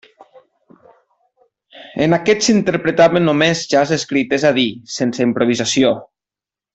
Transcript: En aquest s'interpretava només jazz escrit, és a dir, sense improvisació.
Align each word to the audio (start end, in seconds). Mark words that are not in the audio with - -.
En 2.05 2.17
aquest 2.17 2.41
s'interpretava 2.47 3.21
només 3.27 3.61
jazz 3.75 3.95
escrit, 4.01 4.33
és 4.39 4.47
a 4.51 4.55
dir, 4.59 4.69
sense 4.99 5.27
improvisació. 5.31 5.93